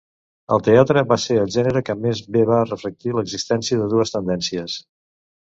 El 0.55 0.61
teatre 0.67 1.03
va 1.11 1.17
ser 1.23 1.37
el 1.41 1.51
gènere 1.55 1.83
que 1.89 1.97
més 2.05 2.21
bé 2.39 2.43
va 2.53 2.63
reflectir 2.71 3.15
l'existència 3.19 3.83
de 3.83 3.93
dues 3.95 4.17
tendències. 4.19 4.81